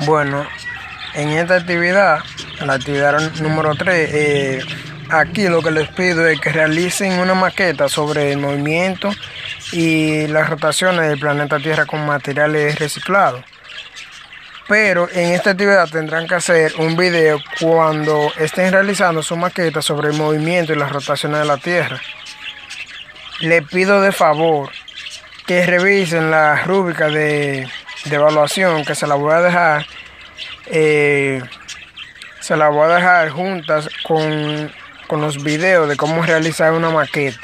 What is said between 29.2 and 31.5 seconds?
a dejar. Eh,